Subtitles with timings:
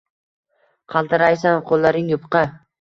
[0.95, 2.47] Qaltiraysan, qoʼllaring yupqa.